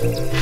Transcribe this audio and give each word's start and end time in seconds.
Música 0.00 0.41